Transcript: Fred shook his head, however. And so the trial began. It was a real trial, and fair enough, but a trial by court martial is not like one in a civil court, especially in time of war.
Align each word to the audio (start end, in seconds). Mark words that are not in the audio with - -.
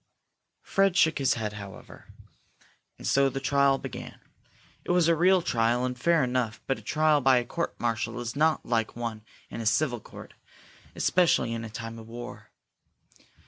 Fred 0.63 0.97
shook 0.97 1.19
his 1.19 1.35
head, 1.35 1.53
however. 1.53 2.07
And 2.97 3.05
so 3.05 3.29
the 3.29 3.39
trial 3.39 3.77
began. 3.77 4.19
It 4.83 4.89
was 4.89 5.07
a 5.07 5.15
real 5.15 5.43
trial, 5.43 5.85
and 5.85 5.95
fair 5.95 6.23
enough, 6.23 6.59
but 6.65 6.79
a 6.79 6.81
trial 6.81 7.21
by 7.21 7.43
court 7.43 7.79
martial 7.79 8.19
is 8.19 8.35
not 8.35 8.65
like 8.65 8.95
one 8.95 9.21
in 9.51 9.61
a 9.61 9.65
civil 9.67 9.99
court, 9.99 10.33
especially 10.95 11.53
in 11.53 11.69
time 11.69 11.99
of 11.99 12.07
war. 12.07 12.49